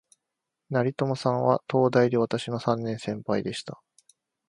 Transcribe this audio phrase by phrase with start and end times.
[0.71, 3.79] 成友さんは、東大で私の三年先輩でした